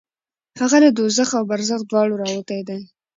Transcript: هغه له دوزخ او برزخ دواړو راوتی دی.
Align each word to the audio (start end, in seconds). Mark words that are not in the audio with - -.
هغه 0.61 0.77
له 0.83 0.89
دوزخ 0.97 1.29
او 1.37 1.43
برزخ 1.51 1.79
دواړو 1.89 2.19
راوتی 2.21 2.61
دی. 2.67 2.81